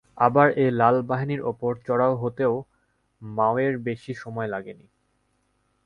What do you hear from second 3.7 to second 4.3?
বেশি